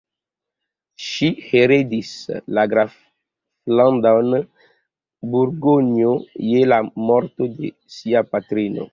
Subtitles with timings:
[1.07, 2.13] Ŝi heredis
[2.57, 4.31] la graflandon
[5.35, 6.15] Burgonjo
[6.53, 6.79] je la
[7.11, 8.87] morto de sia patrino.